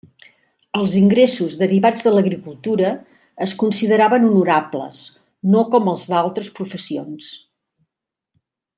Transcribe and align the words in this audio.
Els 0.77 0.93
ingressos 1.01 1.57
derivats 1.59 2.05
de 2.07 2.13
l'agricultura 2.15 2.95
es 3.47 3.55
consideraven 3.65 4.27
honorables, 4.31 5.05
no 5.57 5.65
com 5.77 5.95
els 5.95 6.11
d'altres 6.15 6.53
professions. 6.61 7.33